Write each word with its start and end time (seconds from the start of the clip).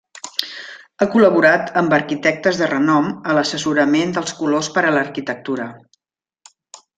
Ha 0.97 1.07
col·laborat 1.15 1.67
amb 1.81 1.93
arquitectes 1.97 2.61
de 2.61 2.69
renom 2.71 3.11
a 3.33 3.37
l'assessorament 3.41 4.15
dels 4.17 4.35
colors 4.41 4.71
per 4.79 4.85
a 4.87 4.95
l'arquitectura. 4.97 5.69